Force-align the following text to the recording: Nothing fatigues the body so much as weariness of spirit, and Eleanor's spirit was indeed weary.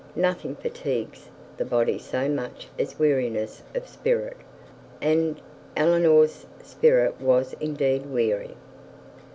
Nothing 0.15 0.55
fatigues 0.55 1.29
the 1.57 1.63
body 1.63 1.99
so 1.99 2.27
much 2.27 2.69
as 2.79 2.97
weariness 2.97 3.61
of 3.75 3.87
spirit, 3.87 4.37
and 4.99 5.39
Eleanor's 5.77 6.47
spirit 6.63 7.21
was 7.21 7.53
indeed 7.59 8.07
weary. 8.07 8.55